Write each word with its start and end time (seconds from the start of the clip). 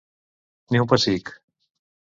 Ni 0.75 0.81
un 0.85 0.89
pessic. 0.95 1.33